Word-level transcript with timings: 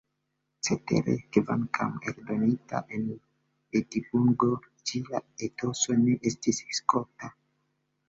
Cetere, 0.67 1.13
kvankam 1.37 1.99
eldonita 2.13 2.81
en 2.97 3.05
Edinburgo, 3.83 4.51
ĝia 4.93 5.25
etoso 5.51 6.01
ne 6.05 6.21
estis 6.35 6.67
skota. 6.83 7.37